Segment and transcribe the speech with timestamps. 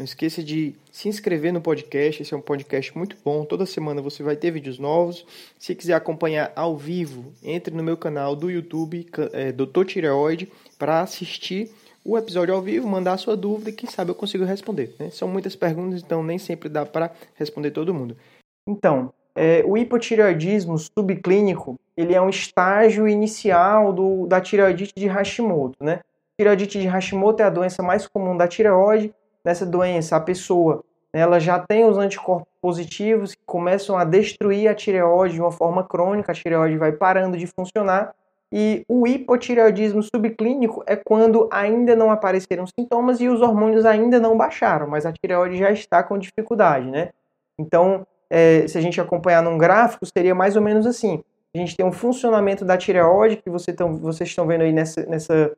[0.00, 3.44] Não esqueça de se inscrever no podcast, esse é um podcast muito bom.
[3.44, 5.26] Toda semana você vai ter vídeos novos.
[5.58, 9.84] Se quiser acompanhar ao vivo, entre no meu canal do YouTube, é, Dr.
[9.84, 11.70] Tireoide, para assistir
[12.02, 14.94] o episódio ao vivo, mandar a sua dúvida e quem sabe eu consigo responder.
[14.98, 15.10] Né?
[15.10, 18.16] São muitas perguntas, então nem sempre dá para responder todo mundo.
[18.66, 25.76] Então, é, o hipotireoidismo subclínico ele é um estágio inicial do, da tireoidite de Hashimoto.
[25.78, 26.00] Né?
[26.38, 29.12] Tireoidite de Hashimoto é a doença mais comum da tireoide
[29.44, 34.74] nessa doença, a pessoa ela já tem os anticorpos positivos que começam a destruir a
[34.74, 38.14] tireoide de uma forma crônica, a tireoide vai parando de funcionar.
[38.52, 44.36] E o hipotireoidismo subclínico é quando ainda não apareceram sintomas e os hormônios ainda não
[44.36, 47.10] baixaram, mas a tireoide já está com dificuldade, né?
[47.58, 51.22] Então, é, se a gente acompanhar num gráfico, seria mais ou menos assim.
[51.54, 55.04] A gente tem um funcionamento da tireoide, que você tão, vocês estão vendo aí nessa,
[55.06, 55.56] nessa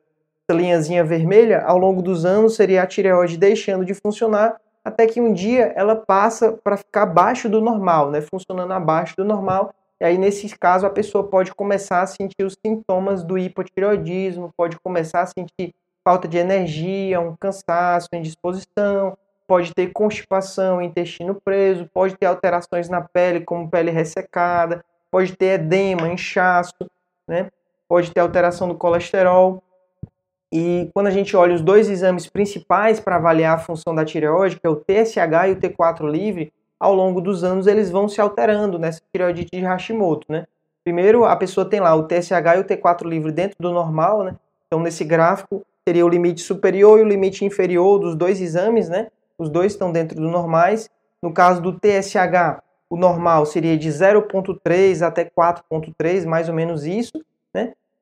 [0.53, 5.19] essa linhazinha vermelha, ao longo dos anos seria a tireoide deixando de funcionar, até que
[5.19, 10.05] um dia ela passa para ficar abaixo do normal, né, funcionando abaixo do normal, e
[10.05, 15.21] aí nesse caso a pessoa pode começar a sentir os sintomas do hipotireoidismo, pode começar
[15.21, 15.73] a sentir
[16.03, 19.17] falta de energia, um cansaço, indisposição,
[19.47, 25.59] pode ter constipação, intestino preso, pode ter alterações na pele, como pele ressecada, pode ter
[25.59, 26.73] edema, inchaço,
[27.27, 27.49] né?
[27.87, 29.63] pode ter alteração do colesterol.
[30.55, 34.59] E quando a gente olha os dois exames principais para avaliar a função da tireoide,
[34.59, 38.21] que é o TSH e o T4 livre, ao longo dos anos eles vão se
[38.21, 40.45] alterando nessa tireoidite de Hashimoto, né?
[40.83, 44.35] Primeiro, a pessoa tem lá o TSH e o T4 livre dentro do normal, né?
[44.67, 49.07] Então, nesse gráfico, seria o limite superior e o limite inferior dos dois exames, né?
[49.39, 50.87] Os dois estão dentro do normais.
[51.19, 52.61] No caso do TSH,
[52.91, 57.13] o normal seria de 0.3 até 4.3, mais ou menos isso?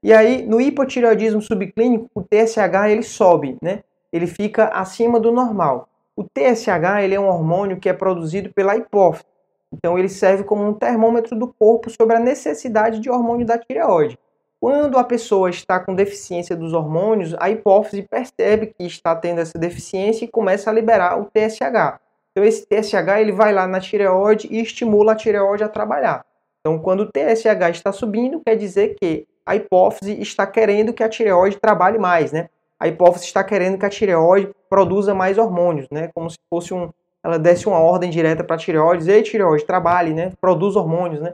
[0.03, 3.83] E aí, no hipotireoidismo subclínico, o TSH ele sobe, né?
[4.11, 5.87] Ele fica acima do normal.
[6.15, 9.25] O TSH ele é um hormônio que é produzido pela hipófise.
[9.71, 14.17] Então, ele serve como um termômetro do corpo sobre a necessidade de hormônio da tireoide.
[14.59, 19.57] Quando a pessoa está com deficiência dos hormônios, a hipófise percebe que está tendo essa
[19.57, 21.99] deficiência e começa a liberar o TSH.
[22.31, 26.25] Então, esse TSH ele vai lá na tireoide e estimula a tireoide a trabalhar.
[26.59, 31.09] Então, quando o TSH está subindo, quer dizer que a hipófise está querendo que a
[31.09, 32.49] tireoide trabalhe mais, né?
[32.79, 36.09] A hipófise está querendo que a tireoide produza mais hormônios, né?
[36.15, 36.89] Como se fosse um,
[37.21, 40.31] ela desse uma ordem direta para a tireoide, ei tireoide, trabalhe, né?
[40.39, 41.33] Produz hormônios, né?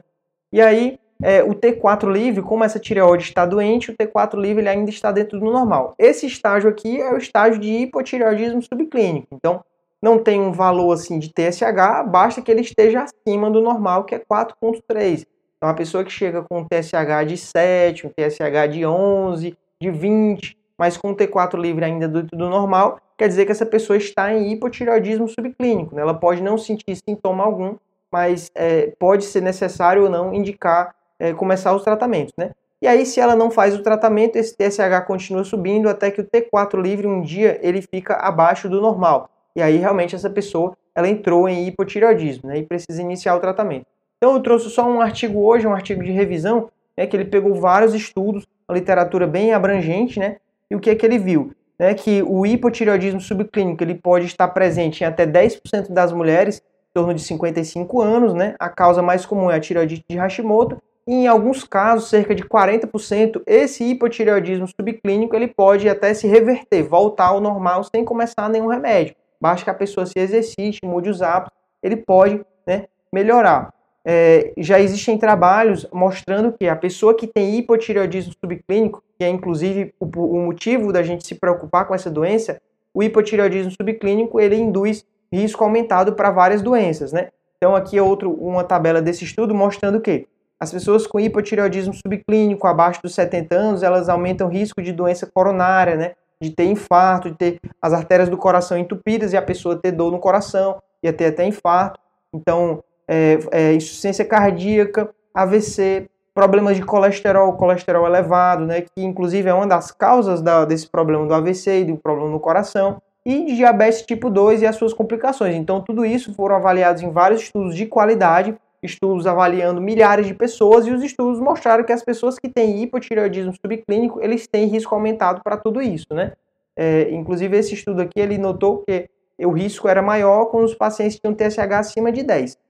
[0.52, 4.70] E aí é, o T4 livre, como essa tireoide está doente, o T4 livre ele
[4.70, 5.94] ainda está dentro do normal.
[6.00, 9.28] Esse estágio aqui é o estágio de hipotireoidismo subclínico.
[9.32, 9.64] Então,
[10.02, 14.16] não tem um valor assim de TSH, basta que ele esteja acima do normal, que
[14.16, 15.24] é 4.3.
[15.58, 19.92] Então, a pessoa que chega com um TSH de 7, um TSH de 11, de
[19.92, 23.98] 20, mas com um T4 livre ainda do, do normal, quer dizer que essa pessoa
[23.98, 25.96] está em hipotireoidismo subclínico.
[25.96, 26.04] Né?
[26.04, 27.76] Ela pode não sentir sintoma algum,
[28.12, 32.34] mas é, pode ser necessário ou não indicar é, começar os tratamentos.
[32.38, 32.52] Né?
[32.80, 36.24] E aí, se ela não faz o tratamento, esse TSH continua subindo até que o
[36.24, 39.32] T4 livre um dia ele fica abaixo do normal.
[39.56, 42.60] E aí, realmente, essa pessoa ela entrou em hipotireoidismo né?
[42.60, 43.86] e precisa iniciar o tratamento.
[44.18, 47.54] Então eu trouxe só um artigo hoje, um artigo de revisão, né, que ele pegou
[47.54, 50.38] vários estudos, uma literatura bem abrangente, né?
[50.70, 51.54] E o que é que ele viu?
[51.78, 56.94] Né, que o hipotireoidismo subclínico ele pode estar presente em até 10% das mulheres, em
[56.96, 58.56] torno de 55 anos, né?
[58.60, 62.44] A causa mais comum é a tireoidite de Hashimoto, e em alguns casos, cerca de
[62.44, 68.68] 40%, esse hipotireoidismo subclínico ele pode até se reverter, voltar ao normal sem começar nenhum
[68.68, 69.16] remédio.
[69.40, 73.77] Basta que a pessoa se exercite, mude os hábitos, ele pode né, melhorar
[74.10, 79.94] é, já existem trabalhos mostrando que a pessoa que tem hipotireoidismo subclínico, que é inclusive
[80.00, 82.62] o, o motivo da gente se preocupar com essa doença,
[82.94, 87.32] o hipotireoidismo subclínico ele induz risco aumentado para várias doenças, né?
[87.58, 90.26] Então aqui é outro, uma tabela desse estudo mostrando que
[90.58, 95.28] as pessoas com hipotireoidismo subclínico abaixo dos 70 anos, elas aumentam o risco de doença
[95.28, 96.14] coronária, né?
[96.42, 100.14] De ter infarto, de ter as artérias do coração entupidas e a pessoa ter dor
[100.14, 102.00] no coração, e ter até infarto.
[102.34, 109.54] Então, é, é, insuficiência cardíaca, AVC, problemas de colesterol, colesterol elevado, né, que inclusive é
[109.54, 114.04] uma das causas da, desse problema do AVC e do problema no coração, e diabetes
[114.04, 115.56] tipo 2 e as suas complicações.
[115.56, 120.86] Então, tudo isso foram avaliados em vários estudos de qualidade estudos avaliando milhares de pessoas
[120.86, 125.42] e os estudos mostraram que as pessoas que têm hipotireoidismo subclínico, eles têm risco aumentado
[125.44, 126.34] para tudo isso, né?
[126.76, 129.10] É, inclusive esse estudo aqui, ele notou que
[129.40, 132.62] o risco era maior quando os pacientes tinham TSH acima de 10, né?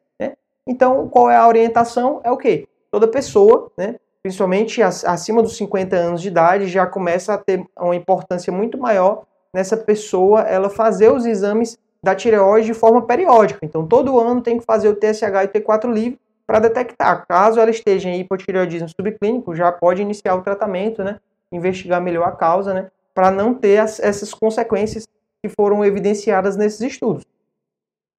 [0.68, 2.20] Então, qual é a orientação?
[2.24, 2.68] É o quê?
[2.92, 7.96] Toda pessoa, né, principalmente acima dos 50 anos de idade, já começa a ter uma
[7.96, 9.24] importância muito maior
[9.54, 13.66] nessa pessoa ela fazer os exames da tireoide de forma periódica.
[13.66, 17.26] Então, todo ano tem que fazer o TSH e T4 livre para detectar.
[17.28, 21.20] Caso ela esteja em hipotireoidismo subclínico, já pode iniciar o tratamento, né?
[21.52, 22.90] Investigar melhor a causa, né?
[23.14, 25.06] Para não ter as, essas consequências
[25.42, 27.26] que foram evidenciadas nesses estudos.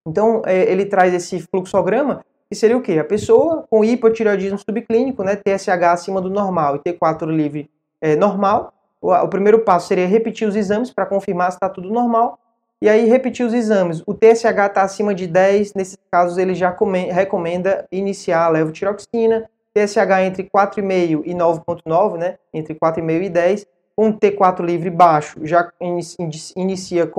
[0.07, 2.99] Então, é, ele traz esse fluxograma, que seria o quê?
[2.99, 5.37] A pessoa com hipotireoidismo subclínico, né?
[5.37, 8.73] TSH acima do normal e T4 livre é, normal.
[9.01, 12.39] O, o primeiro passo seria repetir os exames para confirmar se está tudo normal
[12.81, 14.03] e aí repetir os exames.
[14.07, 16.75] O TSH está acima de 10, nesses casos ele já
[17.13, 19.49] recomenda iniciar a levotiroxina.
[19.75, 22.39] TSH entre 4,5 e 9,9, né?
[22.53, 23.67] Entre 4,5 e 10.
[23.95, 27.11] Com T4 livre baixo, já inicia,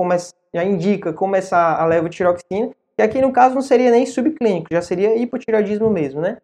[0.52, 2.70] já indica começar a levotiroxina,
[3.00, 6.36] que aqui no caso não seria nem subclínico, já seria hipotireoidismo mesmo, né?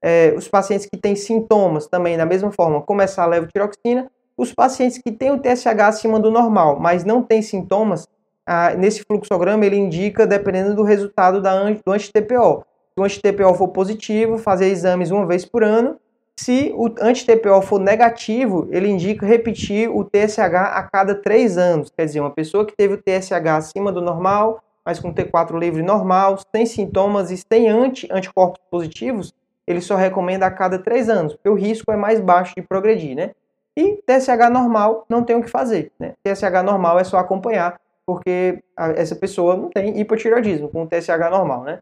[0.00, 4.10] É, os pacientes que têm sintomas também, da mesma forma, começar a levotiroxina.
[4.36, 8.06] Os pacientes que têm o TSH acima do normal, mas não têm sintomas,
[8.46, 12.64] ah, nesse fluxograma ele indica dependendo do resultado da, do anti-TPO.
[12.92, 15.96] Se o anti-TPO for positivo, fazer exames uma vez por ano.
[16.38, 21.90] Se o anti-TPO for negativo, ele indica repetir o TSH a cada três anos.
[21.96, 25.82] Quer dizer, uma pessoa que teve o TSH acima do normal, mas com T4 livre
[25.82, 29.32] normal, sem sintomas e sem anti anticorpos positivos,
[29.66, 33.16] ele só recomenda a cada três anos, porque o risco é mais baixo de progredir,
[33.16, 33.30] né?
[33.76, 36.12] E TSH normal não tem o que fazer, né?
[36.22, 38.62] TSH normal é só acompanhar porque
[38.96, 41.80] essa pessoa não tem hipotireoidismo com TSH normal, né?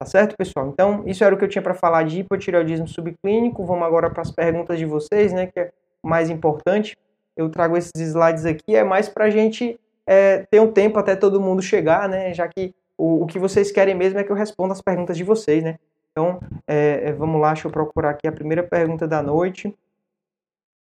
[0.00, 0.68] Tá certo, pessoal?
[0.68, 3.64] Então, isso era o que eu tinha para falar de hipotireoidismo subclínico.
[3.64, 5.46] Vamos agora para as perguntas de vocês, né?
[5.48, 5.72] Que é
[6.02, 6.96] o mais importante.
[7.36, 11.14] Eu trago esses slides aqui, é mais para a gente é, ter um tempo até
[11.14, 12.32] todo mundo chegar, né?
[12.32, 15.22] Já que o, o, que vocês querem mesmo é que eu responda as perguntas de
[15.22, 15.78] vocês, né?
[16.10, 19.76] Então, é, é vamos lá, deixa eu procurar aqui a primeira pergunta da noite.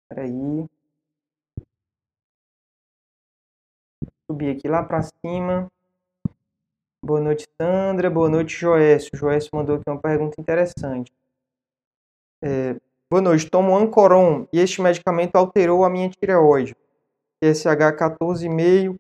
[0.08, 0.64] Peraí.
[4.30, 5.68] subir aqui lá para cima.
[7.04, 8.08] Boa noite, Sandra.
[8.08, 9.10] Boa noite, Joécio.
[9.12, 11.12] Joécio mandou aqui uma pergunta interessante.
[12.40, 12.76] É,
[13.10, 16.76] boa noite, tomo Ancoron e este medicamento alterou a minha tireoide.
[17.40, 18.98] TSH 14,5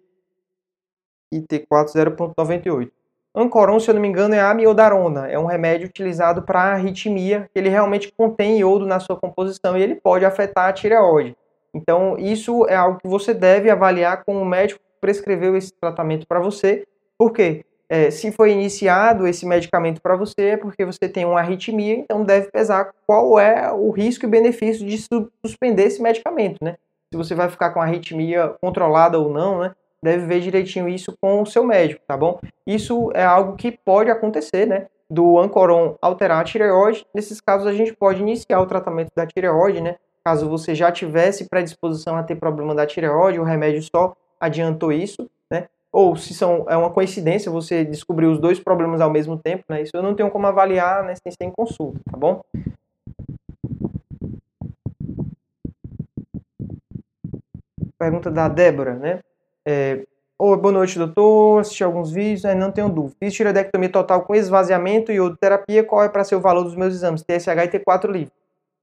[1.32, 2.90] e T4 0,98.
[3.34, 5.28] Ancoron, se eu não me engano, é amiodarona.
[5.28, 7.48] É um remédio utilizado para arritmia.
[7.54, 11.36] Ele realmente contém iodo na sua composição e ele pode afetar a tireoide.
[11.72, 16.40] Então, isso é algo que você deve avaliar com o médico prescreveu esse tratamento para
[16.40, 16.84] você.
[17.16, 17.64] Por quê?
[17.88, 22.24] É, se foi iniciado esse medicamento para você, é porque você tem uma arritmia, então
[22.24, 24.96] deve pesar qual é o risco e benefício de
[25.44, 26.76] suspender esse medicamento, né?
[27.12, 29.72] Se você vai ficar com arritmia controlada ou não, né?
[30.02, 32.40] Deve ver direitinho isso com o seu médico, tá bom?
[32.66, 34.86] Isso é algo que pode acontecer, né?
[35.10, 37.04] Do Ancoron alterar a tireoide.
[37.12, 39.96] Nesses casos, a gente pode iniciar o tratamento da tireoide, né?
[40.24, 45.28] Caso você já tivesse predisposição a ter problema da tireoide, o remédio só adiantou isso,
[45.50, 45.66] né?
[45.92, 49.82] Ou se são, é uma coincidência você descobrir os dois problemas ao mesmo tempo, né?
[49.82, 52.40] Isso eu não tenho como avaliar né, sem, sem consulta, tá bom?
[58.00, 59.20] Pergunta da Débora, né?
[59.68, 60.06] É,
[60.38, 61.60] Oi, boa noite, doutor.
[61.60, 62.54] Assisti alguns vídeos, né?
[62.54, 63.14] não tenho dúvida.
[63.20, 65.84] Fiz tireoidectomia total com esvaziamento e terapia.
[65.84, 67.22] Qual é para ser o valor dos meus exames?
[67.22, 68.32] TSH e T4 livre.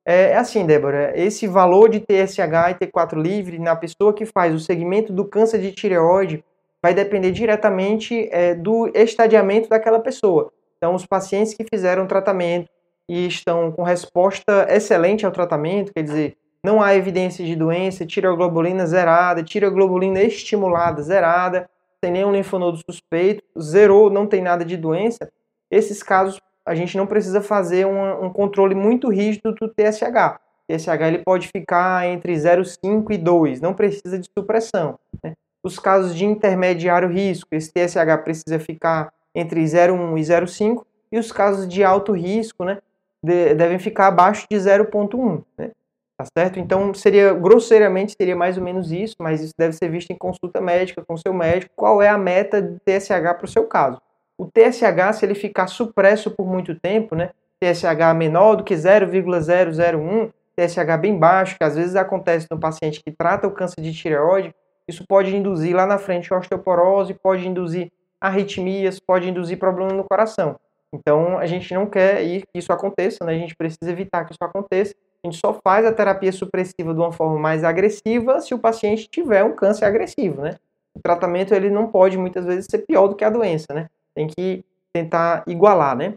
[0.06, 4.54] É, é assim, Débora, esse valor de TSH e T4 livre na pessoa que faz
[4.54, 6.46] o segmento do câncer de tireoide
[6.80, 10.54] vai depender diretamente é, do estadiamento daquela pessoa.
[10.78, 12.70] Então, os pacientes que fizeram tratamento
[13.10, 18.86] e estão com resposta excelente ao tratamento, quer dizer, não há evidência de doença, tireoglobulina
[18.86, 21.70] zerada, tireoglobulina estimulada zerada,
[22.04, 25.30] sem nenhum linfonodo suspeito, zerou, não tem nada de doença,
[25.72, 30.38] esses casos a gente não precisa fazer um, um controle muito rígido do TSH.
[30.70, 35.00] O TSH ele pode ficar entre 0,5 e 2, não precisa de supressão.
[35.24, 35.34] Né?
[35.64, 41.32] Os casos de intermediário risco, esse TSH precisa ficar entre 0,1 e 0,5, e os
[41.32, 42.80] casos de alto risco, né,
[43.24, 45.72] de, devem ficar abaixo de 0,1, né?
[46.18, 46.60] Tá certo?
[46.60, 50.60] Então, seria, grosseiramente, seria mais ou menos isso, mas isso deve ser visto em consulta
[50.60, 54.02] médica com seu médico, qual é a meta de TSH para o seu caso.
[54.36, 57.30] O TSH, se ele ficar supresso por muito tempo, né?
[57.60, 63.12] TSH menor do que 0,001, TSH bem baixo, que às vezes acontece no paciente que
[63.12, 64.56] trata o câncer de tireoide,
[64.88, 70.60] isso pode induzir lá na frente osteoporose, pode induzir arritmias, pode induzir problema no coração.
[70.94, 73.34] Então, a gente não quer que isso aconteça, né?
[73.34, 74.96] A gente precisa evitar que isso aconteça.
[75.24, 79.10] A gente só faz a terapia supressiva de uma forma mais agressiva se o paciente
[79.10, 80.58] tiver um câncer agressivo, né?
[80.94, 83.90] O tratamento ele não pode muitas vezes ser pior do que a doença, né?
[84.16, 86.16] Tem que tentar igualar, né?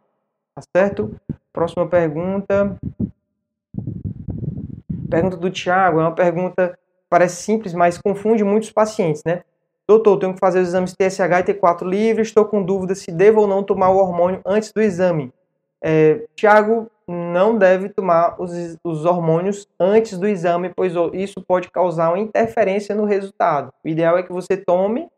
[0.55, 1.15] Tá certo?
[1.53, 2.77] Próxima pergunta.
[5.11, 6.79] Pergunta do Tiago, é uma pergunta
[7.11, 9.43] parece simples, mas confunde muitos pacientes, né?
[9.87, 13.41] Doutor, tenho que fazer os exames TSH e T4 livre, estou com dúvida se devo
[13.41, 15.33] ou não tomar o hormônio antes do exame.
[15.83, 18.53] É, Tiago, não deve tomar os,
[18.85, 23.73] os, hormônios antes do exame, pois isso pode causar uma interferência no resultado.
[23.85, 25.09] O ideal é que você tome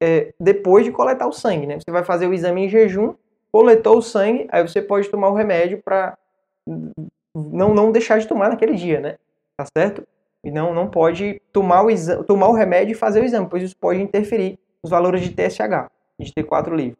[0.00, 1.78] é, depois de coletar o sangue, né?
[1.78, 3.14] Você vai fazer o exame em jejum,
[3.50, 6.16] coletou o sangue, aí você pode tomar o remédio para
[7.34, 9.16] não, não deixar de tomar naquele dia, né?
[9.56, 10.06] Tá certo?
[10.44, 13.62] E não, não pode tomar o, exame, tomar o remédio e fazer o exame, pois
[13.62, 16.98] isso pode interferir nos valores de TSH, de T4 livre.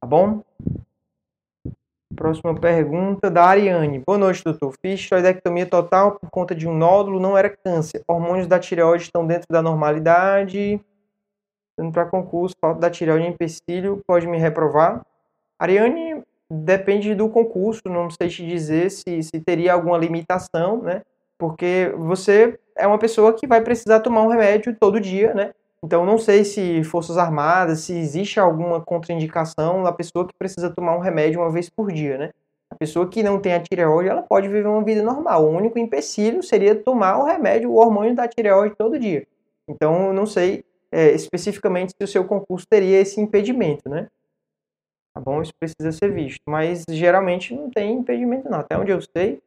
[0.00, 0.42] Tá bom?
[2.14, 3.98] Próxima pergunta da Ariane.
[4.06, 4.74] Boa noite, doutor.
[4.80, 8.02] Fiz tiroidectomia total por conta de um nódulo, não era câncer.
[8.06, 10.80] Hormônios da tireoide estão dentro da normalidade.
[11.78, 15.04] Indo para concurso, falta da tireoide em empecilho, pode me reprovar?
[15.58, 21.02] Ariane, depende do concurso, não sei te dizer se, se teria alguma limitação, né?
[21.36, 25.52] Porque você é uma pessoa que vai precisar tomar um remédio todo dia, né?
[25.84, 30.96] Então não sei se Forças Armadas, se existe alguma contraindicação da pessoa que precisa tomar
[30.96, 32.30] um remédio uma vez por dia, né?
[32.70, 35.44] A pessoa que não tem a tireoide, ela pode viver uma vida normal.
[35.44, 39.26] O único empecilho seria tomar o remédio, o hormônio da tireoide todo dia.
[39.68, 44.08] Então não sei é, especificamente se o seu concurso teria esse impedimento, né?
[45.12, 45.42] Tá bom?
[45.42, 46.40] Isso precisa ser visto.
[46.48, 48.60] Mas geralmente não tem impedimento não.
[48.60, 49.42] Até onde eu sei,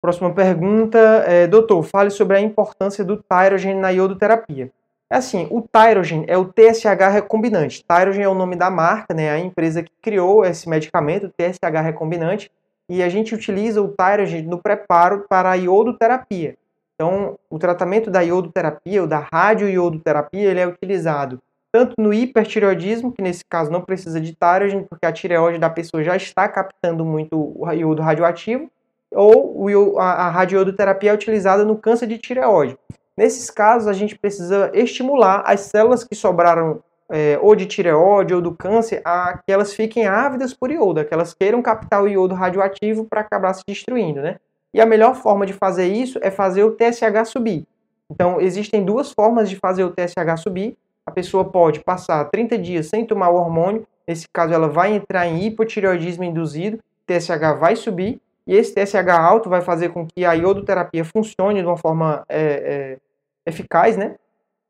[0.00, 4.70] Próxima pergunta, é, doutor, fale sobre a importância do Tyrogen na iodoterapia.
[5.10, 7.84] É assim, o Tyrogen é o TSH recombinante.
[7.84, 12.50] Tyrogen é o nome da marca, né, a empresa que criou esse medicamento, TSH recombinante,
[12.88, 16.56] e a gente utiliza o Tyrogen no preparo para a iodoterapia.
[16.94, 21.40] Então, o tratamento da iodoterapia ou da radioiodoterapia, ele é utilizado
[21.72, 26.02] tanto no hipertireoidismo, que nesse caso não precisa de Tyrogen, porque a tireoide da pessoa
[26.02, 28.70] já está captando muito o iodo radioativo,
[29.12, 32.78] ou a, radioterapia é utilizada no câncer de tireoide.
[33.16, 38.40] Nesses casos, a gente precisa estimular as células que sobraram é, ou de tireoide ou
[38.40, 42.34] do câncer a que elas fiquem ávidas por iodo, que elas queiram captar o iodo
[42.34, 44.36] radioativo para acabar se destruindo, né?
[44.72, 47.66] E a melhor forma de fazer isso é fazer o TSH subir.
[48.08, 50.76] Então, existem duas formas de fazer o TSH subir.
[51.04, 55.26] A pessoa pode passar 30 dias sem tomar o hormônio, nesse caso ela vai entrar
[55.26, 60.32] em hipotireoidismo induzido, TSH vai subir, e esse TSH alto vai fazer com que a
[60.32, 62.98] iodoterapia funcione de uma forma é, é,
[63.46, 64.16] eficaz, né?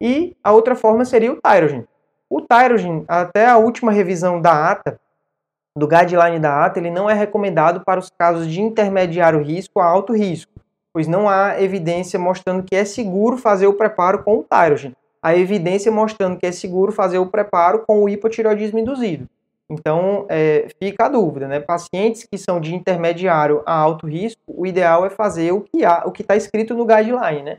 [0.00, 1.86] E a outra forma seria o Tyrogen.
[2.28, 4.98] O Tyrogen, até a última revisão da ATA,
[5.76, 9.84] do guideline da ATA, ele não é recomendado para os casos de intermediário risco a
[9.84, 10.52] alto risco,
[10.92, 14.94] pois não há evidência mostrando que é seguro fazer o preparo com o Tyrogen.
[15.22, 19.28] Há evidência mostrando que é seguro fazer o preparo com o hipotireoidismo induzido.
[19.70, 21.60] Então, é, fica a dúvida, né?
[21.60, 26.10] Pacientes que são de intermediário a alto risco, o ideal é fazer o que o
[26.10, 27.58] que está escrito no guideline, né?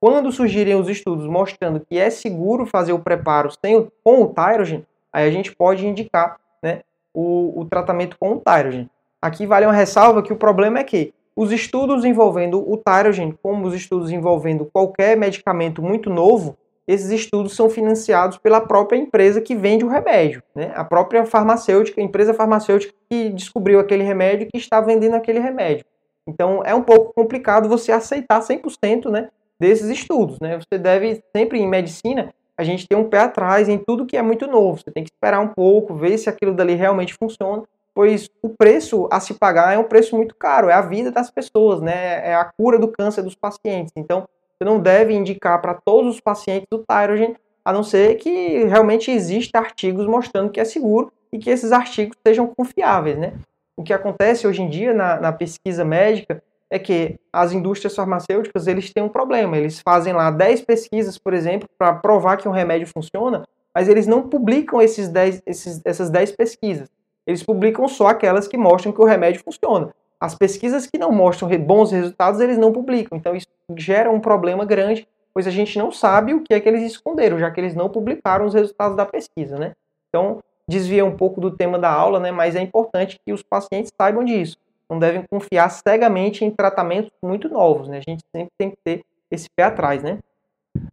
[0.00, 4.84] Quando surgirem os estudos mostrando que é seguro fazer o preparo sem, com o Tyrogen,
[5.12, 6.80] aí a gente pode indicar né,
[7.14, 8.90] o, o tratamento com o Tyrogen.
[9.22, 13.68] Aqui vale uma ressalva que o problema é que os estudos envolvendo o Tyrogen, como
[13.68, 19.54] os estudos envolvendo qualquer medicamento muito novo, esses estudos são financiados pela própria empresa que
[19.54, 20.72] vende o remédio, né?
[20.74, 25.38] a própria farmacêutica, a empresa farmacêutica que descobriu aquele remédio e que está vendendo aquele
[25.38, 25.84] remédio.
[26.26, 30.38] Então é um pouco complicado você aceitar 100% né, desses estudos.
[30.40, 30.58] Né?
[30.58, 34.22] Você deve, sempre em medicina, a gente tem um pé atrás em tudo que é
[34.22, 34.78] muito novo.
[34.78, 37.62] Você tem que esperar um pouco, ver se aquilo dali realmente funciona,
[37.94, 41.30] pois o preço a se pagar é um preço muito caro, é a vida das
[41.30, 42.28] pessoas, né?
[42.28, 43.92] é a cura do câncer dos pacientes.
[43.96, 44.26] Então
[44.62, 49.10] você não deve indicar para todos os pacientes o Tyrogen, a não ser que realmente
[49.10, 53.34] existam artigos mostrando que é seguro e que esses artigos sejam confiáveis, né?
[53.76, 58.66] O que acontece hoje em dia na, na pesquisa médica é que as indústrias farmacêuticas
[58.66, 59.56] eles têm um problema.
[59.56, 64.06] Eles fazem lá 10 pesquisas, por exemplo, para provar que um remédio funciona, mas eles
[64.06, 66.88] não publicam esses 10, esses, essas 10 pesquisas.
[67.26, 69.92] Eles publicam só aquelas que mostram que o remédio funciona.
[70.22, 73.18] As pesquisas que não mostram bons resultados, eles não publicam.
[73.18, 76.68] Então, isso gera um problema grande, pois a gente não sabe o que é que
[76.68, 79.72] eles esconderam, já que eles não publicaram os resultados da pesquisa, né?
[80.08, 80.38] Então,
[80.68, 82.30] desvia um pouco do tema da aula, né?
[82.30, 84.56] Mas é importante que os pacientes saibam disso.
[84.88, 87.98] Não devem confiar cegamente em tratamentos muito novos, né?
[87.98, 90.20] A gente sempre tem que ter esse pé atrás, né?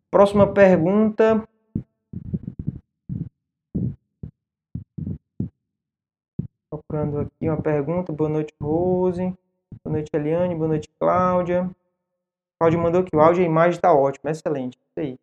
[0.10, 1.48] Próxima pergunta
[6.90, 8.12] procurando aqui uma pergunta.
[8.12, 9.22] Boa noite, Rose.
[9.84, 10.56] Boa noite, Eliane.
[10.56, 11.70] Boa noite, Cláudia.
[12.60, 14.28] Cláudia mandou que o áudio e a imagem está ótimo.
[14.28, 14.76] Excelente.
[14.76, 15.20] Isso aí.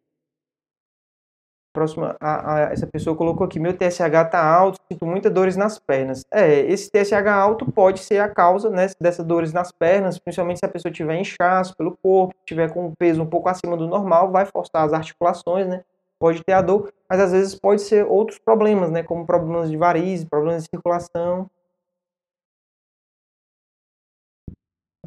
[1.75, 5.79] Próxima, a, a, essa pessoa colocou aqui: meu TSH está alto, sinto muitas dores nas
[5.79, 6.25] pernas.
[6.31, 10.65] É, esse TSH alto pode ser a causa né, dessas dores nas pernas, principalmente se
[10.65, 14.31] a pessoa tiver inchaço pelo corpo, tiver com um peso um pouco acima do normal,
[14.31, 15.83] vai forçar as articulações, né?
[16.19, 19.03] Pode ter a dor, mas às vezes pode ser outros problemas, né?
[19.03, 21.51] Como problemas de varizes, problemas de circulação.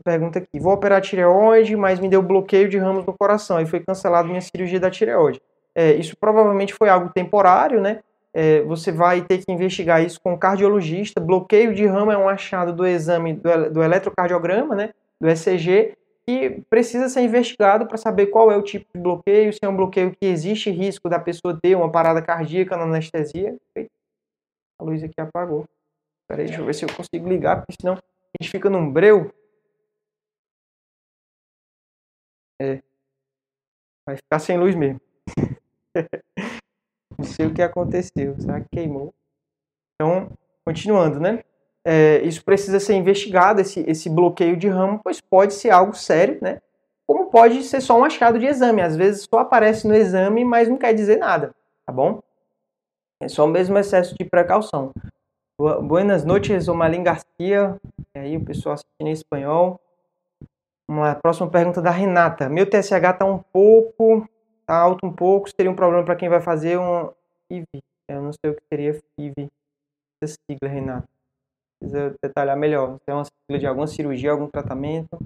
[0.04, 3.66] Pergunta aqui: vou operar a tireoide, mas me deu bloqueio de ramos no coração e
[3.66, 5.42] foi cancelado minha cirurgia da tireoide
[5.76, 8.02] é, isso provavelmente foi algo temporário, né?
[8.34, 11.22] É, você vai ter que investigar isso com o cardiologista.
[11.22, 14.94] Bloqueio de ramo é um achado do exame do, do eletrocardiograma, né?
[15.22, 19.60] Do ECG, que precisa ser investigado para saber qual é o tipo de bloqueio, se
[19.64, 23.56] é um bloqueio que existe risco da pessoa ter uma parada cardíaca na anestesia.
[24.78, 25.66] A luz aqui apagou.
[26.28, 28.00] Peraí, deixa eu ver se eu consigo ligar, porque senão a
[28.44, 29.34] gente fica num breu.
[32.62, 32.82] É.
[34.06, 35.00] Vai ficar sem luz mesmo.
[37.18, 38.40] Não sei o que aconteceu.
[38.40, 39.14] Será que queimou?
[39.96, 40.32] Então,
[40.66, 41.44] continuando, né?
[41.86, 46.38] É, isso precisa ser investigado, esse, esse bloqueio de ramo, pois pode ser algo sério,
[46.42, 46.62] né?
[47.08, 48.82] Como pode ser só um achado de exame.
[48.82, 52.22] Às vezes só aparece no exame, mas não quer dizer nada, tá bom?
[53.22, 54.92] É só o mesmo excesso de precaução.
[55.84, 57.76] Buenas noites, Romalin Garcia.
[58.16, 59.80] E aí, o pessoal assistindo em espanhol.
[60.90, 62.50] Lá, próxima pergunta da Renata.
[62.50, 64.28] Meu TSH está um pouco
[64.70, 67.12] tá alto um pouco, seria um problema para quem vai fazer um
[67.50, 67.66] IV.
[68.08, 69.48] Eu não sei o que seria IV,
[70.22, 71.08] essa sigla, Renato.
[71.80, 72.98] Precisa detalhar melhor.
[72.98, 75.18] Se é uma sigla de alguma cirurgia, algum tratamento.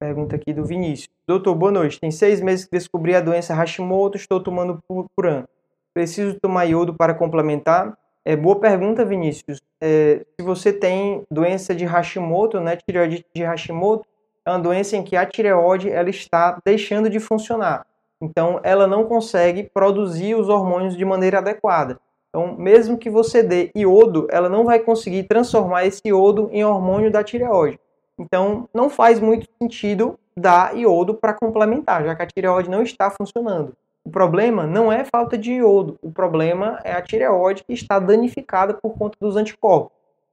[0.00, 1.10] Pergunta aqui do Vinícius.
[1.26, 2.00] Doutor, boa noite.
[2.00, 4.82] Tem seis meses que descobri a doença Hashimoto, estou tomando
[5.22, 5.48] ano.
[5.92, 7.94] Preciso tomar iodo para complementar?
[8.28, 9.62] É boa pergunta, Vinícius.
[9.80, 14.04] É, se você tem doença de Hashimoto, né, tireoidite de Hashimoto,
[14.44, 17.86] é uma doença em que a tireoide ela está deixando de funcionar.
[18.20, 22.00] Então, ela não consegue produzir os hormônios de maneira adequada.
[22.28, 27.12] Então, mesmo que você dê iodo, ela não vai conseguir transformar esse iodo em hormônio
[27.12, 27.78] da tireoide.
[28.18, 33.08] Então, não faz muito sentido dar iodo para complementar, já que a tireoide não está
[33.08, 33.72] funcionando.
[34.06, 38.72] O problema não é falta de iodo, o problema é a tireoide que está danificada
[38.72, 39.90] por conta dos anticorpos,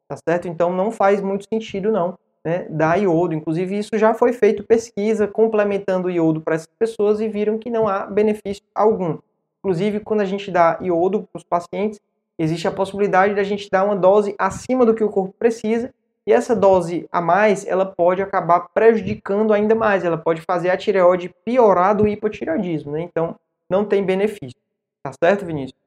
[0.08, 0.48] tá certo?
[0.48, 3.34] Então, não faz muito sentido não né, da iodo.
[3.34, 7.72] Inclusive, isso já foi feito pesquisa complementando o iodo para essas pessoas e viram que
[7.72, 9.18] não há benefício algum.
[9.60, 12.00] Inclusive, quando a gente dá iodo para os pacientes,
[12.38, 15.92] existe a possibilidade de a gente dar uma dose acima do que o corpo precisa
[16.28, 20.78] e essa dose a mais, ela pode acabar prejudicando ainda mais, ela pode fazer a
[20.78, 23.02] tireoide piorar do hipotireoidismo, né?
[23.02, 23.36] Então,
[23.74, 24.56] não tem benefício.
[25.02, 25.78] Tá certo, Vinícius?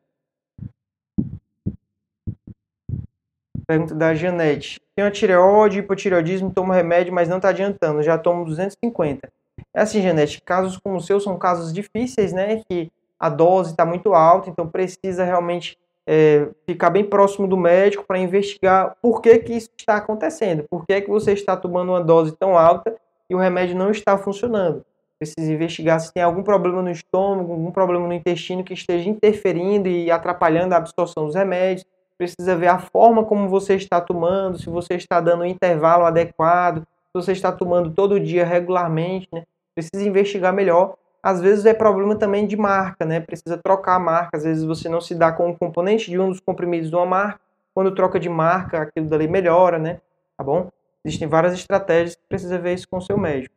[3.66, 4.80] Pergunta da Janete.
[4.94, 8.02] Tenho tireoide, hipotireoidismo, tomo remédio, mas não está adiantando.
[8.02, 9.32] Já tomo 250.
[9.72, 12.62] É assim, Janete, casos como o seu são casos difíceis, né?
[12.68, 18.04] Que a dose está muito alta, então precisa realmente é, ficar bem próximo do médico
[18.04, 20.64] para investigar por que, que isso está acontecendo.
[20.68, 22.94] Por que, que você está tomando uma dose tão alta
[23.30, 24.84] e o remédio não está funcionando.
[25.18, 29.88] Precisa investigar se tem algum problema no estômago, algum problema no intestino que esteja interferindo
[29.88, 31.86] e atrapalhando a absorção dos remédios
[32.18, 36.80] precisa ver a forma como você está tomando, se você está dando um intervalo adequado,
[36.80, 39.44] se você está tomando todo dia regularmente, né?
[39.74, 40.96] Precisa investigar melhor.
[41.22, 43.20] Às vezes é problema também de marca, né?
[43.20, 44.36] Precisa trocar a marca.
[44.36, 47.06] Às vezes você não se dá com o componente de um dos comprimidos de uma
[47.06, 47.40] marca.
[47.74, 50.00] Quando troca de marca, aquilo dali melhora, né?
[50.38, 50.70] Tá bom?
[51.04, 53.55] Existem várias estratégias que precisa ver isso com o seu médico.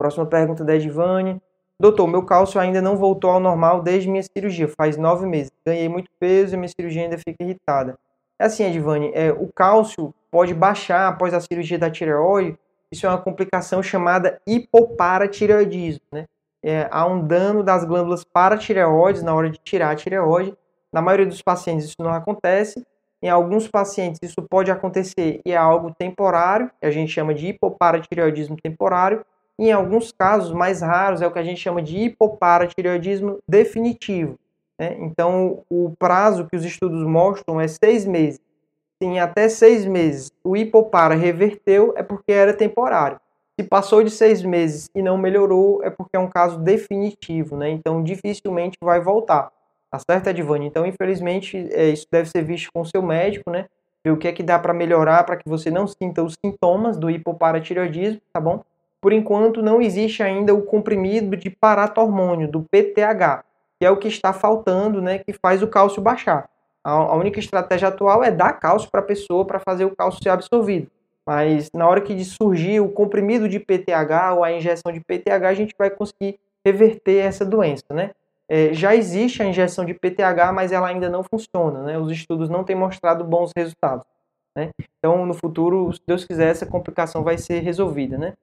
[0.00, 1.42] Próxima pergunta da Edivane.
[1.78, 5.52] Doutor, meu cálcio ainda não voltou ao normal desde minha cirurgia, faz nove meses.
[5.62, 7.98] Ganhei muito peso e minha cirurgia ainda fica irritada.
[8.38, 12.58] É assim, Edivane, é, o cálcio pode baixar após a cirurgia da tireoide.
[12.90, 16.06] Isso é uma complicação chamada hipoparatireoidismo.
[16.10, 16.24] Né?
[16.62, 20.56] É, há um dano das glândulas paratireoides na hora de tirar a tireoide.
[20.90, 22.86] Na maioria dos pacientes isso não acontece.
[23.22, 28.56] Em alguns pacientes isso pode acontecer e é algo temporário, a gente chama de hipoparatireoidismo
[28.56, 29.26] temporário
[29.66, 34.38] em alguns casos mais raros, é o que a gente chama de hipoparatireoidismo definitivo.
[34.78, 34.96] Né?
[35.00, 38.40] Então, o prazo que os estudos mostram é seis meses.
[39.02, 43.20] Se em até seis meses o hipopara reverteu, é porque era temporário.
[43.58, 47.68] Se passou de seis meses e não melhorou, é porque é um caso definitivo, né?
[47.68, 49.50] Então, dificilmente vai voltar.
[49.90, 50.66] Tá certo, Edvane?
[50.66, 53.66] Então, infelizmente, é, isso deve ser visto com o seu médico, né?
[54.02, 56.96] Ver o que é que dá para melhorar para que você não sinta os sintomas
[56.96, 58.64] do hipoparatireoidismo, tá bom?
[59.00, 63.44] Por enquanto não existe ainda o comprimido de paratormônio, do PTH,
[63.78, 66.48] que é o que está faltando, né, que faz o cálcio baixar.
[66.82, 70.30] A, única estratégia atual é dar cálcio para a pessoa para fazer o cálcio ser
[70.30, 70.90] absorvido.
[71.26, 75.54] Mas na hora que surgir o comprimido de PTH ou a injeção de PTH, a
[75.54, 78.10] gente vai conseguir reverter essa doença, né?
[78.48, 81.98] É, já existe a injeção de PTH, mas ela ainda não funciona, né?
[81.98, 84.04] Os estudos não têm mostrado bons resultados,
[84.56, 84.70] né?
[84.98, 88.34] Então, no futuro, se Deus quiser, essa complicação vai ser resolvida, né?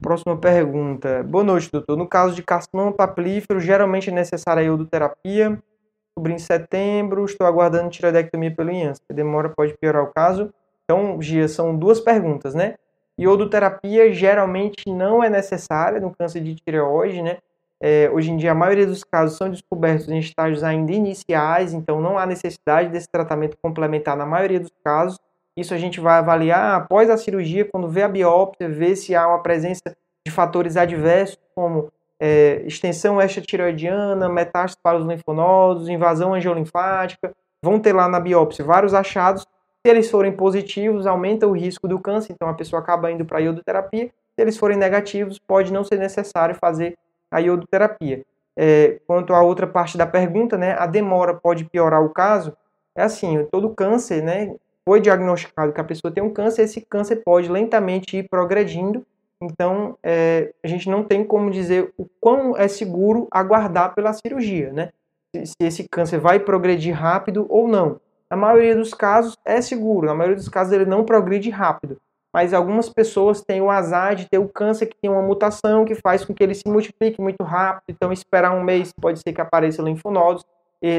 [0.00, 1.22] Próxima pergunta.
[1.22, 1.96] Boa noite, doutor.
[1.96, 5.62] No caso de carcinoma papilífero, geralmente é necessária iodoterapia.
[6.08, 9.00] Descobri em setembro, estou aguardando tiroidectomia pelo IANS.
[9.12, 10.52] Demora pode piorar o caso.
[10.84, 12.76] Então, Gia, são duas perguntas, né?
[13.18, 17.36] Iodoterapia geralmente não é necessária no câncer de tireoide, né?
[17.78, 22.00] É, hoje em dia, a maioria dos casos são descobertos em estágios ainda iniciais, então
[22.00, 25.18] não há necessidade desse tratamento complementar na maioria dos casos.
[25.60, 29.28] Isso a gente vai avaliar após a cirurgia, quando vê a biópsia, ver se há
[29.28, 29.94] uma presença
[30.26, 37.32] de fatores adversos, como é, extensão extratireoidiana, metástase para os linfonodos, invasão angiolinfática.
[37.62, 39.42] Vão ter lá na biópsia vários achados.
[39.42, 43.38] Se eles forem positivos, aumenta o risco do câncer, então a pessoa acaba indo para
[43.38, 44.06] a iodoterapia.
[44.06, 46.96] Se eles forem negativos, pode não ser necessário fazer
[47.30, 48.24] a iodoterapia.
[48.56, 52.56] É, quanto à outra parte da pergunta, né, a demora pode piorar o caso.
[52.94, 54.54] É assim, todo câncer, né,
[54.86, 59.04] foi diagnosticado que a pessoa tem um câncer, esse câncer pode lentamente ir progredindo.
[59.42, 64.72] Então, é, a gente não tem como dizer o quão é seguro aguardar pela cirurgia,
[64.72, 64.90] né?
[65.34, 68.00] Se, se esse câncer vai progredir rápido ou não.
[68.30, 72.00] Na maioria dos casos é seguro, na maioria dos casos ele não progride rápido.
[72.32, 75.96] Mas algumas pessoas têm o azar de ter o câncer que tem uma mutação que
[75.96, 77.84] faz com que ele se multiplique muito rápido.
[77.88, 80.44] Então, esperar um mês pode ser que apareça linfonodos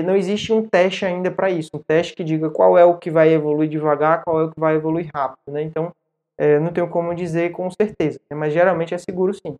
[0.04, 3.10] não existe um teste ainda para isso, um teste que diga qual é o que
[3.10, 5.64] vai evoluir devagar, qual é o que vai evoluir rápido, né?
[5.64, 5.92] Então,
[6.38, 8.36] é, não tenho como dizer com certeza, né?
[8.36, 9.58] mas geralmente é seguro sim.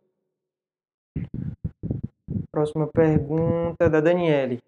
[2.50, 4.60] Próxima pergunta da Daniele.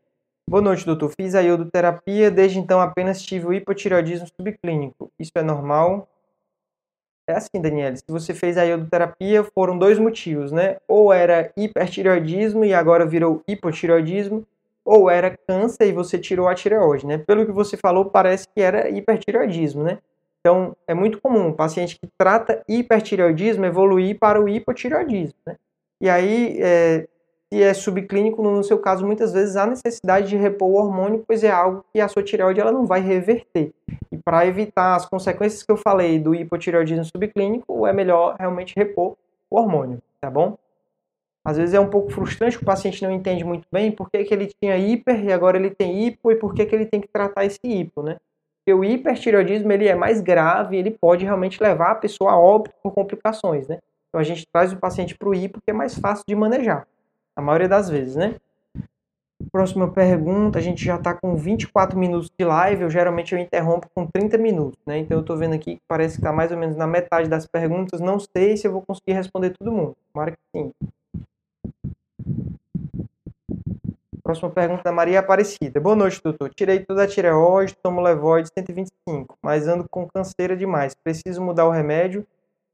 [0.49, 1.13] Boa noite, doutor.
[1.19, 5.11] Fiz a iodoterapia, desde então apenas tive o hipotireoidismo subclínico.
[5.19, 6.09] Isso é normal?
[7.27, 10.77] É assim, Daniele, se você fez a iodoterapia, foram dois motivos, né?
[10.87, 14.47] Ou era hipertireoidismo e agora virou hipotireoidismo,
[14.85, 17.19] ou era câncer e você tirou a tireoide, né?
[17.19, 19.99] Pelo que você falou, parece que era hipertireoidismo, né?
[20.41, 25.57] Então, é muito comum um paciente que trata hipertireoidismo evoluir para o hipotireoidismo, né?
[26.01, 27.09] E aí, é,
[27.51, 31.43] se é subclínico, no seu caso, muitas vezes há necessidade de repor o hormônio, pois
[31.43, 33.73] é algo que a sua tireoide ela não vai reverter.
[34.13, 39.17] E para evitar as consequências que eu falei do hipotireoidismo subclínico, é melhor realmente repor
[39.49, 40.59] o hormônio, tá bom?
[41.45, 44.33] Às vezes é um pouco frustrante, o paciente não entende muito bem por que, que
[44.33, 47.09] ele tinha hiper e agora ele tem hipo e por que, que ele tem que
[47.09, 48.17] tratar esse hipo, né?
[48.59, 52.75] Porque o hipertireoidismo ele é mais grave ele pode realmente levar a pessoa a óbito
[52.83, 53.79] por complicações, né?
[54.09, 56.87] Então a gente traz o paciente para o hipo que é mais fácil de manejar,
[57.37, 58.37] a maioria das vezes, né?
[59.53, 63.87] Próxima pergunta, a gente já está com 24 minutos de live, eu geralmente eu interrompo
[63.95, 64.99] com 30 minutos, né?
[64.99, 67.47] Então eu estou vendo aqui que parece que está mais ou menos na metade das
[67.47, 70.73] perguntas, não sei se eu vou conseguir responder todo mundo, tomara que sim.
[74.23, 75.79] Próxima pergunta da Maria Aparecida.
[75.81, 76.51] Boa noite, doutor.
[76.55, 80.95] Tirei toda a tireoide, tomo levoide 125, mas ando com canseira demais.
[80.95, 82.27] Preciso mudar o remédio?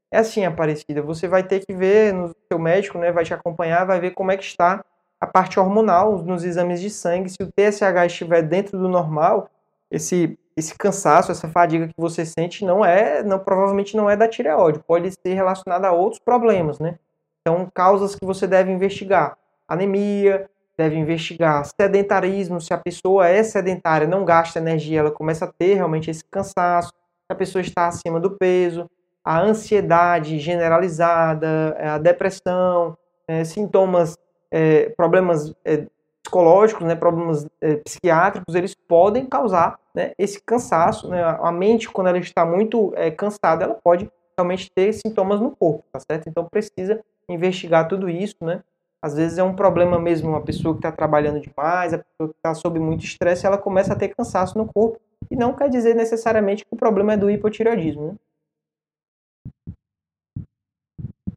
[0.09, 1.01] É assim, Aparecida.
[1.01, 3.11] Você vai ter que ver no seu médico, né?
[3.11, 4.83] Vai te acompanhar, vai ver como é que está
[5.19, 7.29] a parte hormonal nos exames de sangue.
[7.29, 9.49] Se o TSH estiver dentro do normal,
[9.89, 14.27] esse esse cansaço, essa fadiga que você sente não é, não provavelmente não é da
[14.27, 16.99] tireoide, pode ser relacionada a outros problemas, né?
[17.41, 19.37] Então, causas que você deve investigar:
[19.73, 25.51] anemia, deve investigar sedentarismo, se a pessoa é sedentária, não gasta energia, ela começa a
[25.51, 28.89] ter realmente esse cansaço, se a pessoa está acima do peso,
[29.23, 34.17] a ansiedade generalizada, a depressão, é, sintomas,
[34.49, 35.85] é, problemas é,
[36.23, 41.07] psicológicos, né, problemas é, psiquiátricos, eles podem causar né, esse cansaço.
[41.07, 45.51] Né, a mente, quando ela está muito é, cansada, ela pode realmente ter sintomas no
[45.51, 46.27] corpo, tá certo?
[46.27, 48.61] Então precisa investigar tudo isso, né?
[49.01, 52.35] Às vezes é um problema mesmo, uma pessoa que está trabalhando demais, a pessoa que
[52.37, 54.99] está sob muito estresse, ela começa a ter cansaço no corpo.
[55.29, 58.07] E não quer dizer necessariamente que o problema é do hipotireoidismo.
[58.07, 58.15] Né?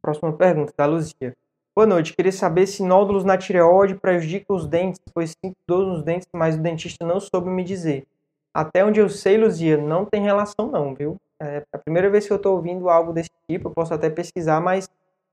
[0.03, 1.35] Próxima pergunta, da Luzia.
[1.75, 6.03] Boa noite, queria saber se nódulos na tireoide prejudicam os dentes, pois sinto dor nos
[6.03, 8.07] dentes, mas o dentista não soube me dizer.
[8.53, 11.17] Até onde eu sei, Luzia, não tem relação não, viu?
[11.41, 14.61] É a primeira vez que eu estou ouvindo algo desse tipo, eu posso até pesquisar,
[14.61, 14.89] mas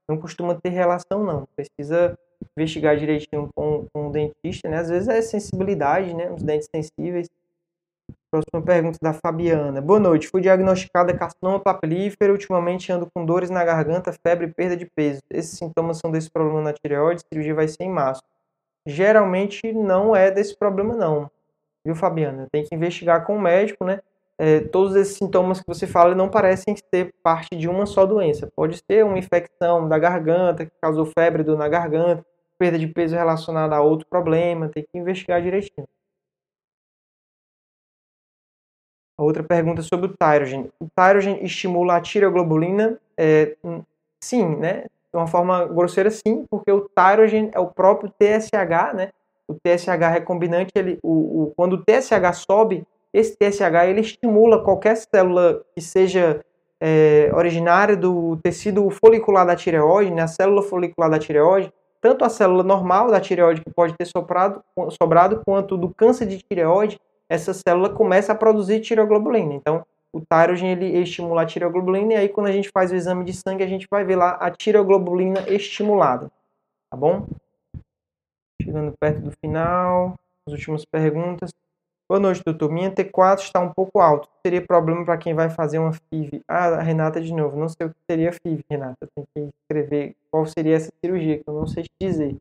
[0.08, 1.46] não costuma ter relação, não.
[1.56, 2.16] Precisa
[2.56, 4.78] investigar direitinho com, com o dentista, né?
[4.78, 6.30] Às vezes é sensibilidade, né?
[6.30, 7.28] Os dentes sensíveis.
[8.30, 9.80] Próxima pergunta da Fabiana.
[9.80, 10.28] Boa noite.
[10.28, 12.32] Fui diagnosticada carcinoma papilífero.
[12.32, 15.20] Ultimamente ando com dores na garganta, febre e perda de peso.
[15.30, 17.22] Esses sintomas são desse problema na tireoide.
[17.24, 18.22] A cirurgia vai ser em março.
[18.86, 21.30] Geralmente não é desse problema, não.
[21.84, 22.48] viu, Fabiana?
[22.50, 24.00] Tem que investigar com o médico, né?
[24.44, 28.50] É, todos esses sintomas que você fala não parecem ser parte de uma só doença.
[28.56, 32.26] Pode ser uma infecção da garganta, que causou febre na garganta,
[32.58, 35.86] perda de peso relacionada a outro problema, tem que investigar direitinho.
[39.16, 40.68] Outra pergunta sobre o tyrogen.
[40.80, 42.98] O tyrogen estimula a tireoglobulina?
[43.16, 43.56] É,
[44.20, 44.86] sim, né?
[45.12, 49.12] De uma forma grosseira, sim, porque o tyrogen é o próprio TSH, né?
[49.46, 54.96] O TSH recombinante, ele, o, o, quando o TSH sobe, esse TSH ele estimula qualquer
[54.96, 56.40] célula que seja
[56.80, 60.22] é, originária do tecido folicular da tireoide, né?
[60.22, 64.64] A célula folicular da tireoide, tanto a célula normal da tireoide que pode ter sobrado,
[65.00, 66.98] sobrado quanto do câncer de tireoide,
[67.28, 69.54] essa célula começa a produzir tireoglobulina.
[69.54, 73.24] Então, o tyrogen ele estimula a tireoglobulina e aí quando a gente faz o exame
[73.24, 76.30] de sangue a gente vai ver lá a tireoglobulina estimulada,
[76.90, 77.26] tá bom?
[78.60, 80.14] Chegando perto do final,
[80.46, 81.50] as últimas perguntas.
[82.12, 82.70] Boa noite, doutor.
[82.70, 84.28] Minha T4 está um pouco alto.
[84.44, 86.42] Seria problema para quem vai fazer uma FIV?
[86.46, 87.58] Ah, Renata de novo.
[87.58, 89.08] Não sei o que seria FIV, Renata.
[89.16, 92.36] Tem que escrever qual seria essa cirurgia, que eu não sei te dizer.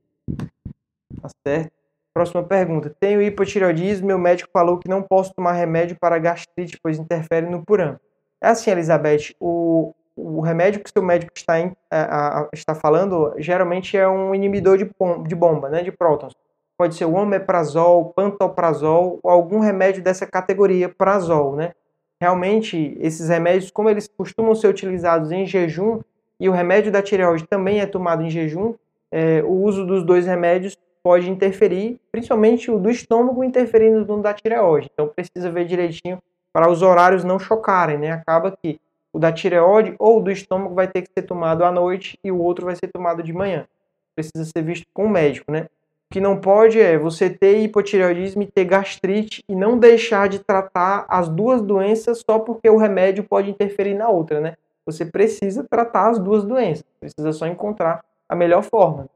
[1.21, 1.71] Tá certo?
[2.13, 2.93] Próxima pergunta.
[2.99, 7.63] Tenho hipotireoidismo, meu médico falou que não posso tomar remédio para gastrite, pois interfere no
[7.63, 7.97] puram.
[8.43, 13.34] É assim, Elizabeth, o, o remédio que seu médico está, em, a, a, está falando
[13.38, 14.91] geralmente é um inibidor de,
[15.29, 16.34] de bomba, né, de prótons.
[16.81, 21.73] Pode ser o omeprazol, pantoprazol ou algum remédio dessa categoria, prazol, né?
[22.19, 25.99] Realmente, esses remédios, como eles costumam ser utilizados em jejum,
[26.39, 28.73] e o remédio da tireoide também é tomado em jejum,
[29.11, 34.33] é, o uso dos dois remédios pode interferir, principalmente o do estômago interferindo no da
[34.33, 34.89] tireoide.
[34.91, 36.17] Então precisa ver direitinho
[36.51, 38.11] para os horários não chocarem, né?
[38.13, 38.79] Acaba que
[39.13, 42.41] o da tireoide ou do estômago vai ter que ser tomado à noite e o
[42.41, 43.67] outro vai ser tomado de manhã.
[44.15, 45.67] Precisa ser visto com o médico, né?
[46.12, 51.06] Que não pode é você ter hipotireoidismo e ter gastrite e não deixar de tratar
[51.08, 54.56] as duas doenças só porque o remédio pode interferir na outra, né?
[54.86, 59.08] Você precisa tratar as duas doenças, precisa só encontrar a melhor forma,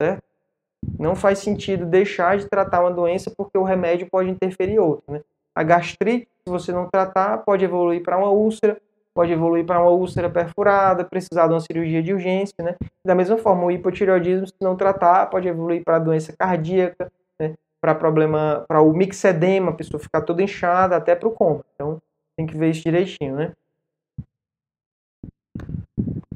[0.00, 0.22] certo?
[0.98, 5.14] Não faz sentido deixar de tratar uma doença porque o remédio pode interferir em outra.
[5.14, 5.20] Né?
[5.54, 8.78] A gastrite, se você não tratar, pode evoluir para uma úlcera,
[9.14, 12.56] pode evoluir para uma úlcera perfurada, precisar de uma cirurgia de urgência.
[12.58, 12.74] Né?
[13.04, 17.54] Da mesma forma, o hipotireoidismo, se não tratar, pode evoluir para doença cardíaca, né?
[17.80, 21.64] para problema, para o mixedema, a pessoa ficar toda inchada, até para o coma.
[21.74, 22.02] Então,
[22.36, 23.52] tem que ver isso direitinho, né?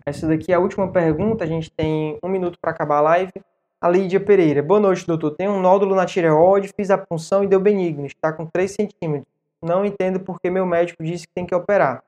[0.06, 3.32] Essa daqui é a última pergunta, a gente tem um minuto para acabar a live.
[3.80, 4.60] A Lídia Pereira.
[4.60, 5.36] Boa noite, doutor.
[5.36, 8.06] Tem um nódulo na tireoide, fiz a punção e deu benigno.
[8.06, 9.32] Está com 3 centímetros.
[9.62, 12.02] Não entendo porque meu médico disse que tem que operar.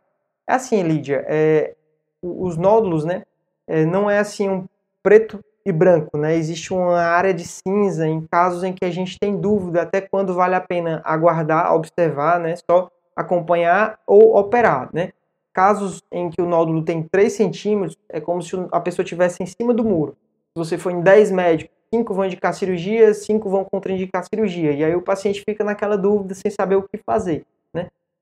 [0.51, 1.25] É assim, Lídia.
[1.29, 1.75] É,
[2.21, 3.23] os nódulos, né?
[3.69, 4.67] É, não é assim um
[5.03, 6.35] preto e branco, né?
[6.35, 10.35] Existe uma área de cinza em casos em que a gente tem dúvida até quando
[10.35, 12.55] vale a pena aguardar, observar, né?
[12.69, 15.13] Só acompanhar ou operar, né?
[15.53, 19.47] Casos em que o nódulo tem 3 centímetros, é como se a pessoa estivesse em
[19.47, 20.17] cima do muro
[20.51, 24.73] se você for em 10 médicos, 5 vão indicar cirurgia, 5 vão contraindicar cirurgia.
[24.73, 27.45] E aí o paciente fica naquela dúvida sem saber o que fazer.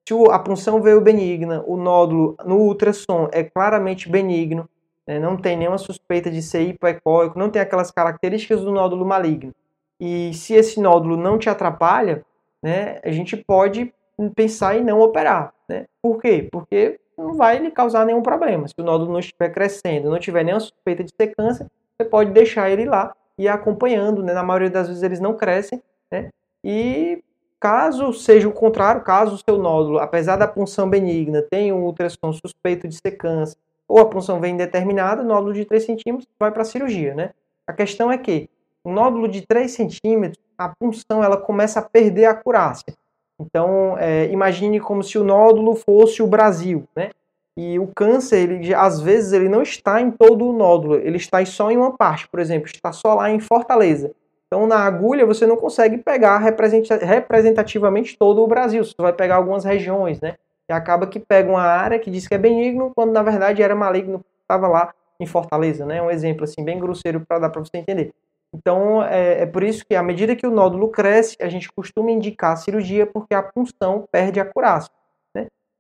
[0.09, 4.66] Se a punção veio benigna, o nódulo no ultrassom é claramente benigno,
[5.07, 5.18] né?
[5.18, 9.55] não tem nenhuma suspeita de ser hipoecóico, não tem aquelas características do nódulo maligno.
[10.01, 12.25] E se esse nódulo não te atrapalha,
[12.62, 13.92] né, a gente pode
[14.35, 15.53] pensar em não operar.
[15.68, 15.85] Né?
[16.01, 16.49] Por quê?
[16.51, 18.66] Porque não vai lhe causar nenhum problema.
[18.66, 21.66] Se o nódulo não estiver crescendo, não tiver nenhuma suspeita de ser câncer,
[21.99, 24.33] você pode deixar ele lá e acompanhando, né?
[24.33, 26.31] Na maioria das vezes eles não crescem, né?
[26.64, 27.23] E
[27.61, 32.33] caso seja o contrário, caso o seu nódulo, apesar da punção benigna, tenha um ultrassom
[32.33, 36.62] suspeito de ser câncer, ou a punção vem indeterminada, nódulo de 3 centímetros vai para
[36.62, 37.31] a cirurgia, né?
[37.66, 38.49] A questão é que
[38.85, 42.94] um nódulo de 3 centímetros, a punção ela começa a perder a acurácia.
[43.40, 47.11] Então, é, imagine como se o nódulo fosse o Brasil, né?
[47.57, 51.44] E o câncer, ele, às vezes, ele não está em todo o nódulo, ele está
[51.44, 54.12] só em uma parte, por exemplo, está só lá em Fortaleza.
[54.48, 59.64] Então, na agulha, você não consegue pegar representativamente todo o Brasil, você vai pegar algumas
[59.64, 60.37] regiões, né?
[60.68, 63.74] E acaba que pega uma área que diz que é benigno, quando na verdade era
[63.74, 66.00] maligno, estava lá em Fortaleza, né?
[66.00, 68.12] Um exemplo assim, bem grosseiro para dar para você entender.
[68.54, 72.11] Então, é, é, por isso que à medida que o nódulo cresce, a gente costuma
[72.11, 74.90] indicar a cirurgia porque a punção perde a acurácia.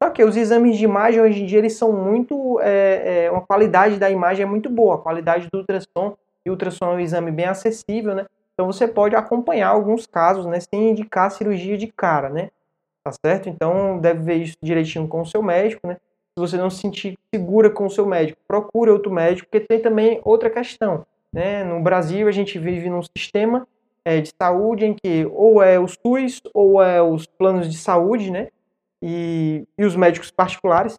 [0.02, 2.60] Só que os exames de imagem hoje em dia eles são muito.
[2.60, 6.52] É, é, uma qualidade da imagem é muito boa, a qualidade do ultrassom, e o
[6.52, 8.24] ultrassom é um exame bem acessível, né?
[8.58, 12.50] Então você pode acompanhar alguns casos, né, sem indicar cirurgia de cara, né?
[13.04, 13.48] Tá certo?
[13.48, 15.94] Então deve ver isso direitinho com o seu médico, né?
[15.94, 19.80] Se você não se sentir segura com o seu médico, procure outro médico, porque tem
[19.80, 21.62] também outra questão, né?
[21.62, 23.64] No Brasil a gente vive num sistema
[24.04, 28.28] é, de saúde em que ou é o SUS ou é os planos de saúde,
[28.28, 28.48] né?
[29.00, 30.98] E, e os médicos particulares.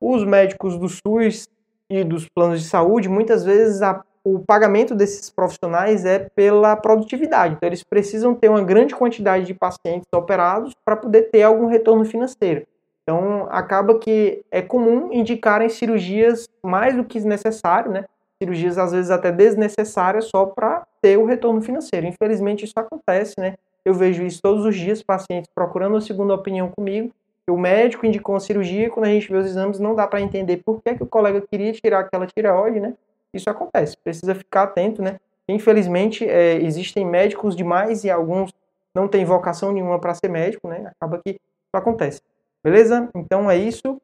[0.00, 1.48] Os médicos do SUS
[1.90, 4.00] e dos planos de saúde, muitas vezes a,
[4.34, 7.54] o pagamento desses profissionais é pela produtividade.
[7.54, 12.04] Então, eles precisam ter uma grande quantidade de pacientes operados para poder ter algum retorno
[12.04, 12.66] financeiro.
[13.02, 18.04] Então, acaba que é comum indicarem cirurgias mais do que necessário, né?
[18.40, 22.06] Cirurgias às vezes até desnecessárias só para ter o retorno financeiro.
[22.06, 23.54] Infelizmente, isso acontece, né?
[23.84, 27.10] Eu vejo isso todos os dias, pacientes procurando uma segunda opinião comigo.
[27.48, 30.58] O médico indicou uma cirurgia, quando a gente vê os exames, não dá para entender
[30.58, 32.94] por que, que o colega queria tirar aquela tireoide, né?
[33.34, 35.18] Isso acontece, precisa ficar atento, né?
[35.48, 38.52] Infelizmente, é, existem médicos demais e alguns
[38.94, 40.90] não têm vocação nenhuma para ser médico, né?
[40.96, 42.20] Acaba que isso acontece.
[42.62, 43.08] Beleza?
[43.14, 44.00] Então é isso.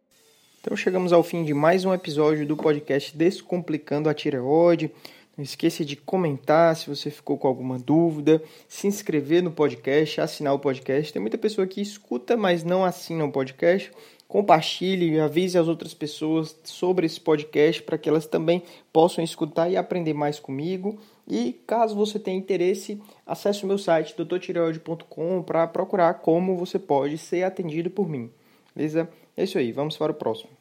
[0.60, 4.90] Então chegamos ao fim de mais um episódio do podcast Descomplicando a Tireoide.
[5.36, 10.54] Não esqueça de comentar se você ficou com alguma dúvida, se inscrever no podcast, assinar
[10.54, 11.12] o podcast.
[11.12, 13.92] Tem muita pessoa que escuta, mas não assina o podcast.
[14.28, 18.62] Compartilhe, avise as outras pessoas sobre esse podcast para que elas também
[18.92, 20.98] possam escutar e aprender mais comigo.
[21.28, 27.18] E caso você tenha interesse, acesse o meu site doutortireoide.com para procurar como você pode
[27.18, 28.30] ser atendido por mim.
[28.74, 29.08] Beleza?
[29.36, 30.55] É isso aí, vamos para o próximo.